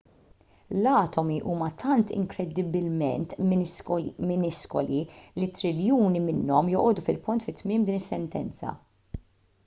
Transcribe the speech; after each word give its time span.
l-atomi 0.83 1.33
huma 1.49 1.65
tant 1.81 2.13
inkredibbilment 2.19 3.35
miniskoli 4.31 5.01
li 5.41 5.49
triljuni 5.59 6.23
minnhom 6.29 6.73
joqogħdu 6.75 7.05
fil-punt 7.09 7.45
fi 7.49 7.55
tmiem 7.61 7.85
din 7.91 7.99
is-sentenza 8.01 8.73